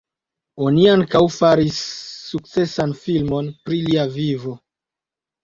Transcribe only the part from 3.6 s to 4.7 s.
pri lia vivo.